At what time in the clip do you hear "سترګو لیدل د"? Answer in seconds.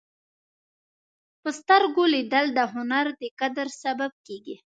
1.59-2.59